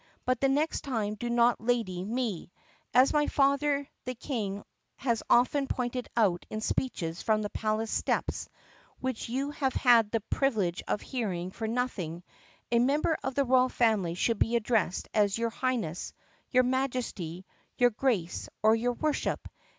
But 0.25 0.39
the 0.41 0.49
next 0.49 0.81
time 0.81 1.13
do 1.13 1.29
not 1.29 1.61
'lady' 1.61 2.03
me, 2.03 2.47
please. 2.47 2.49
As 2.91 3.13
my 3.13 3.27
father 3.27 3.87
the 4.05 4.15
King 4.15 4.63
has 4.95 5.21
often 5.29 5.67
pointed 5.67 6.09
out 6.17 6.43
in 6.49 6.59
speeches 6.59 7.21
from 7.21 7.43
the 7.43 7.51
palace 7.51 7.91
steps, 7.91 8.49
which 8.99 9.29
you 9.29 9.51
had 9.51 10.09
the 10.09 10.23
privi 10.33 10.55
lege 10.55 10.81
of 10.87 11.01
hearing 11.01 11.51
for 11.51 11.67
nothing, 11.67 12.23
a 12.71 12.79
member 12.79 13.15
of 13.23 13.35
the 13.35 13.45
royal 13.45 13.69
family 13.69 14.15
should 14.15 14.39
be 14.39 14.55
addressed 14.55 15.07
as 15.13 15.37
'your 15.37 15.51
Highness,' 15.51 16.13
'your 16.49 16.63
Majesty,' 16.63 17.45
'your 17.77 17.91
Grace,' 17.91 18.49
or 18.63 18.73
'your 18.75 18.93
Worship. 18.93 19.47